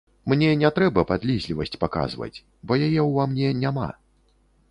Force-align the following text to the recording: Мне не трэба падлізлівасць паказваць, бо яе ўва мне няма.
Мне 0.31 0.47
не 0.61 0.69
трэба 0.77 1.03
падлізлівасць 1.11 1.77
паказваць, 1.83 2.41
бо 2.71 2.77
яе 2.87 3.01
ўва 3.09 3.27
мне 3.35 3.53
няма. 3.65 3.87